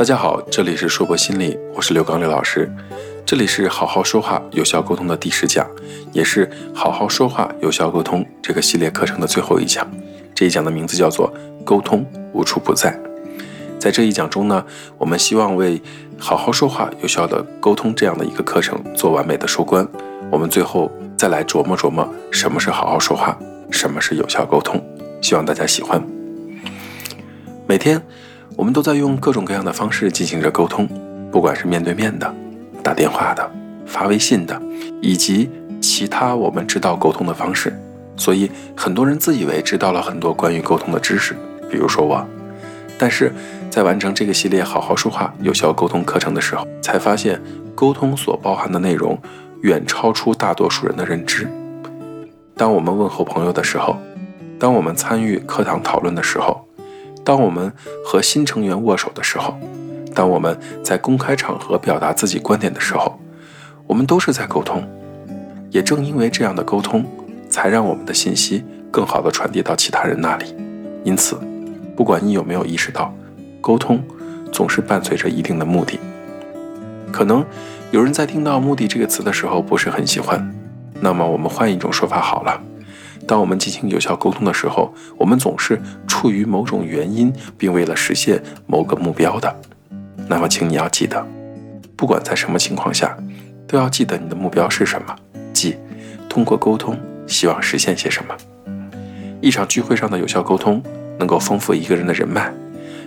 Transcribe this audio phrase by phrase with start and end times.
[0.00, 2.72] 大家好，这里是硕博心理，我是刘刚刘老师。
[3.26, 5.68] 这里是好好说话有效沟通的第十讲，
[6.10, 9.86] 也是好好说话有效沟通这个系列课程的最后一讲。
[10.34, 11.30] 这一讲的名字叫做
[11.66, 12.02] 沟通
[12.32, 12.98] 无处不在。
[13.78, 14.64] 在这一讲中呢，
[14.96, 15.78] 我们希望为
[16.18, 19.86] 好好说话有效的沟通这样的一个课程做完美的收官。
[20.30, 23.38] 我们最后再来琢磨琢磨什么是好好说话，
[23.70, 24.82] 什么是有效沟通。
[25.20, 26.02] 希望大家喜欢。
[27.66, 28.00] 每天
[28.56, 30.88] 我们都在用各种各样的方式进行着沟通，
[31.30, 32.34] 不管是面对面的。
[32.82, 33.50] 打电话的、
[33.86, 34.60] 发微信的，
[35.02, 35.50] 以及
[35.80, 37.78] 其他我们知道沟通的方式，
[38.16, 41.34] 所以很多人自以为知道了很多关于沟通的知识，
[41.70, 42.26] 比如说我。
[42.98, 43.32] 但是
[43.70, 47.40] 在完成这个系列“好好说话，有效沟通”课程的时候，才发现
[47.74, 49.18] 沟通所包含的内容
[49.62, 51.46] 远超出大多数人的认知。
[52.56, 53.96] 当我们问候朋友的时候，
[54.58, 56.66] 当我们参与课堂讨论的时候，
[57.30, 57.72] 当我们
[58.04, 59.56] 和新成员握手的时候。
[60.12, 63.16] 当我们在公开场合表达自己观点的时候，
[63.86, 64.82] 我们都是在沟通。
[65.70, 67.04] 也正因为这样的沟通，
[67.48, 70.52] 才让我们的信息更好地传递到其他人那里。
[71.04, 71.38] 因此，
[71.96, 73.14] 不管你有没有意识到，
[73.60, 74.02] 沟通
[74.50, 76.00] 总是伴随着一定的目的。
[77.12, 77.46] 可能
[77.92, 80.52] 有人在听到“目的”这个词的时候不是很喜欢，
[81.00, 82.60] 那么我们换一种说法好了。
[83.30, 89.54] 当我们进行有效沟通的时候，我们总是出于某种原因，并为了实现某个目标的。
[90.26, 91.24] 那么，请你要记得，
[91.94, 93.16] 不管在什么情况下，
[93.68, 95.14] 都要记得你的目标是什么，
[95.52, 95.76] 即
[96.28, 98.34] 通过沟通希望实现些什么。
[99.40, 100.82] 一场聚会上的有效沟通
[101.16, 102.52] 能够丰富一个人的人脉，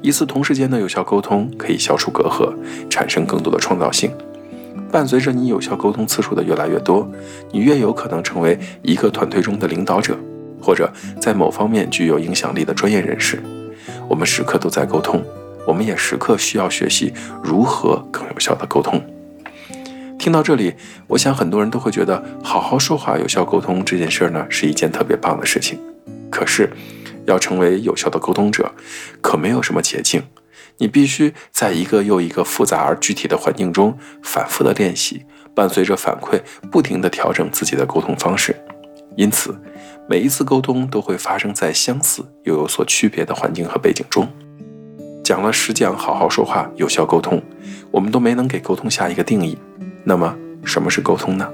[0.00, 2.54] 一次同事间的有效沟通可以消除隔阂，
[2.88, 4.10] 产生更多的创造性。
[4.96, 7.06] 伴随着你有效沟通次数的越来越多，
[7.52, 10.16] 你越有可能成为一个团队中的领导者，
[10.58, 13.38] 或者在某方面具有影响力的专业人士。
[14.08, 15.22] 我们时刻都在沟通。
[15.66, 17.12] 我们也时刻需要学习
[17.44, 18.98] 如何更有效的沟通。
[20.18, 20.72] 听到这里，
[21.08, 25.78] 我想很多人都会觉得好好说话、有效沟通这件事呢是一件特别棒的事情。
[26.30, 26.70] 可是，
[27.26, 28.72] 要成为有效的沟通者，
[29.20, 30.22] 可没有什么捷径。
[30.78, 38.54] 你必须在一个又一个复杂而具体的环境中反复的练习，伴随着反馈，不停地调整自己的沟通方式。
[39.16, 39.58] 因此，
[40.06, 44.28] 每一次沟通都会发生在相似又有所区别的环境和背景中。
[45.24, 47.42] 讲了十讲，好好说话，有效沟通，
[47.90, 49.56] 我们都没能给沟通下一个定义。
[50.04, 51.48] 那么，什么是沟通呢？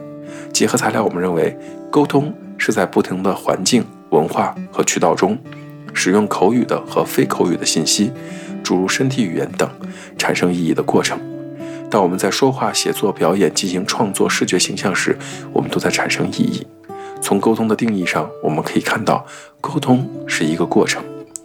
[0.52, 1.56] 结合材料，我们认为，
[1.90, 5.38] 沟通是在不同的环境、文化和渠道中，
[5.94, 8.12] 使用口语的和非口语的信息，
[8.62, 9.68] 诸如身体语言等，
[10.16, 11.18] 产生意义的过程。
[11.90, 15.16] 当我们在说话、写作、表演、进行创作、视觉形象时，
[15.52, 16.66] 我们都在产生意义。
[17.20, 19.26] 从沟通的定义上，我们可以看到，
[19.60, 21.02] 沟通是一个过程。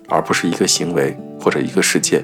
[0.09, 2.23] 而不是一个行为或者一个事件，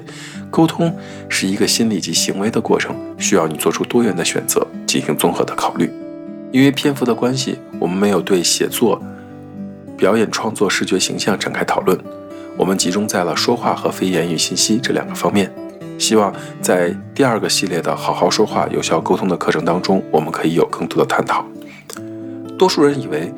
[0.50, 0.90] 沟通
[1.28, 5.90] 是一个心理及行为的过程，需要你做出多元的选择，进行综合的考虑。
[6.50, 8.98] 因为篇幅的关系，我们没有对写作、
[9.98, 11.98] 表演、创作、视觉形象展开讨论，
[12.56, 15.52] 我们集中在了说话和非言语信息这两个方面。
[15.98, 21.44] 希望在第二个系列的好好说话、有效沟通的课程当中，我们可以有更多的探讨。
[22.58, 23.32] 多数人以为，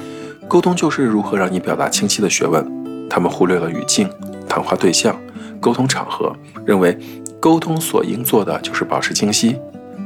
[0.48, 4.08] 沟通就是如何让你表达清晰的学问，他们忽略了语境。
[4.48, 5.14] 谈话对象、
[5.60, 6.34] 沟通场合，
[6.64, 6.96] 认为
[7.40, 9.56] 沟通所应做的就是保持清晰，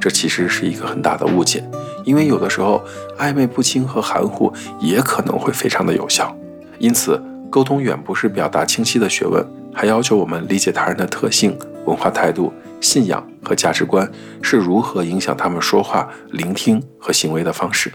[0.00, 1.62] 这其实是一个很大的误解。
[2.04, 2.82] 因为有的时候
[3.18, 6.34] 暧昧不清和含糊也可能会非常的有效。
[6.78, 9.44] 因此，沟通远不是表达清晰的学问，
[9.74, 17.92] 还要求我们理解他人的特性、文化态度、信仰和价值观是如何影响他们说话、聆听和行为的方式。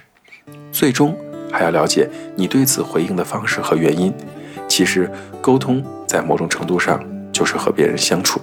[0.72, 1.18] 最终，
[1.52, 4.14] 还要了解你对此回应的方式和原因。
[4.68, 5.10] 其实，
[5.42, 5.84] 沟通。
[6.08, 8.40] 在某种程度上，就是和别人相处。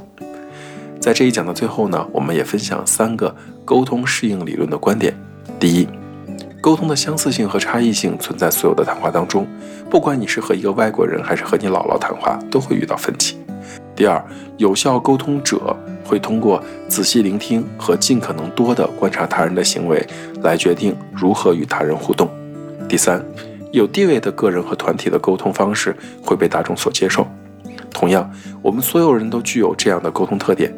[1.01, 3.35] 在这一讲的最后呢，我们也分享三个
[3.65, 5.15] 沟通适应理论的观点。
[5.61, 5.89] 第一，
[6.63, 9.45] 沟通的相似性和差异性存在所有的谈话当中，
[9.91, 13.37] 不管你是和一个外国人还是和你姥姥谈话，都会遇到分歧。
[13.97, 14.25] 第二，
[14.59, 20.07] 有效沟通者会通过仔细聆听和尽可能多的观察他人的行为，
[20.41, 22.31] 来决定如何与他人互动。
[22.89, 23.21] 第三，
[23.73, 27.27] 有地位的个人和团体的沟通方式会被大众所接受。
[27.91, 28.31] 同样，
[28.63, 30.73] 我们所有人都具有这样的沟通特点：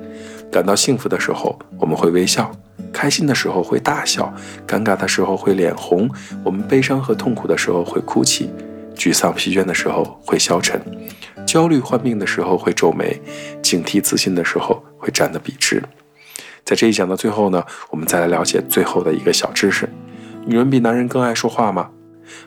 [0.50, 2.44] 感到幸福的时候，我们会微笑；
[2.92, 4.32] 开心的时候会大笑；
[4.66, 6.08] 尴尬的时候会脸红；
[6.44, 8.48] 我们悲伤和痛苦的时候会哭泣；
[8.96, 10.78] 沮丧疲倦的时候会消沉；
[11.44, 13.20] 焦虑患病的时候会皱眉；
[13.62, 15.82] 警惕自信的时候会站得笔直。
[16.64, 19.88] 在这一讲的最后呢，我们再来了解最后的一个小知识：
[20.46, 21.90] 女人比男人更爱说话吗？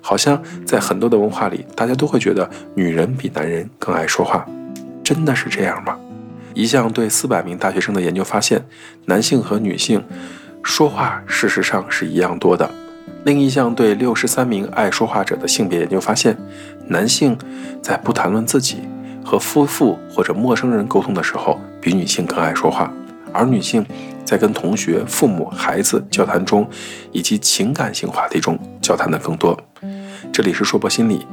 [0.02, 4.44] 好像在很多的文化里，大家都会觉得女人比男人更爱说话。
[5.04, 5.98] 真的是这样吗？
[6.58, 8.60] 一项对四百名大学生的研究发现，
[9.06, 10.04] 男性和女性
[10.64, 12.68] 说话事实上是一样多的。
[13.26, 16.36] 另一项对六十三名爱说话者的性别研究发现，
[16.88, 17.38] 男性
[17.80, 18.78] 在不谈论自己
[19.24, 22.92] 和夫妇或者陌生人沟通的时候，比女性更爱说话，
[23.32, 23.86] 而女性
[24.26, 26.68] 在跟同学、父母、孩子交谈中，
[27.12, 29.56] 以及情感性话题中交谈的更多。
[30.32, 31.26] 这里是说博心理，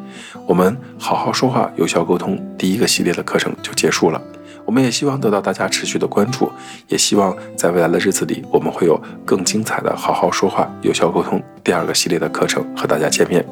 [0.46, 4.20] 我们好好说话，有效沟通第一个系列的课程就结束了。
[4.64, 6.50] 我们也希望得到大家持续的关注，
[6.88, 13.44] 也希望在未来的日子里，我们会有更精彩的好好说话、有效沟通第二个系列的课程和大家见面。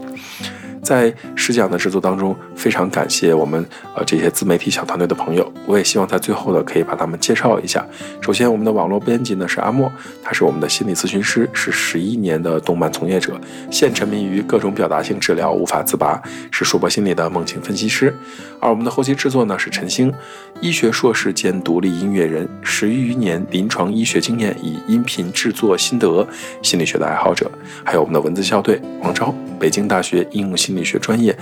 [0.82, 3.64] 在试讲的制作当中，非常感谢我们
[3.96, 5.50] 呃这些自媒体小团队的朋友。
[5.64, 7.86] 我也希望在最后呢，可以把他们介绍一下。
[8.20, 9.90] 首先，我们的网络编辑呢是阿莫，
[10.24, 13.40] 他是我们的心理咨询师，是十一年的动漫从业者，
[13.70, 16.20] 现沉迷于各种表达性治疗无法自拔，
[16.50, 18.12] 是硕博心理的梦境分析师。
[18.58, 20.12] 而我们的后期制作呢是陈星，
[20.60, 26.26] 医学硕士兼独立音乐人，十余年临床医学经验，以音频制作心得，
[26.60, 27.48] 心理学的爱好者。
[27.84, 30.71] 还有我们的文字校对王昭，北京大学应用心。
[30.72, 31.36] 心理学专业，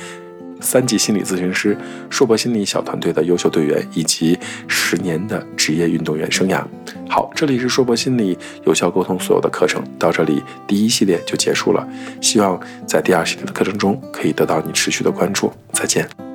[0.61, 1.77] 三级心理咨询师，
[2.11, 4.37] 硕博心理小团队的优秀队员，以及
[4.67, 6.65] 十年的职业运动员生涯。
[7.09, 8.37] 好，这里是硕博心理
[8.67, 11.87] 有效沟通所有的课程，到这里第一系列就结束了。
[12.21, 15.53] 希望在第二系列的课程中可以得到你持续的关注。
[15.73, 16.30] 再见。